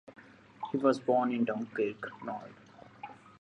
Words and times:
He 0.71 0.77
was 0.77 0.99
born 0.99 1.31
in 1.31 1.45
Dunkirk, 1.45 2.09
Nord. 2.23 2.53